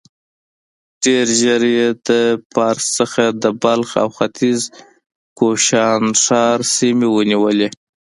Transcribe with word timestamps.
ډېر 1.03 1.25
ژر 1.39 1.61
يې 1.75 1.87
د 2.07 2.09
پارس 2.53 2.85
څخه 2.99 3.23
د 3.43 3.45
بلخ 3.63 3.89
او 4.03 4.09
ختيځ 4.17 4.61
کوشانښار 5.39 6.59
سيمې 6.75 7.07
ونيولې. 7.11 7.69